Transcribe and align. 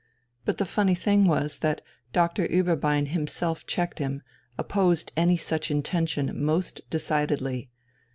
But 0.45 0.57
the 0.57 0.65
funny 0.65 0.95
thing 0.95 1.25
was 1.25 1.59
that 1.59 1.83
Doctor 2.11 2.47
Ueberbein 2.47 3.09
himself 3.09 3.67
checked 3.67 3.99
him, 3.99 4.23
opposed 4.57 5.11
any 5.15 5.37
such 5.37 5.69
intention 5.69 6.43
most 6.43 6.81
decidedly. 6.89 7.69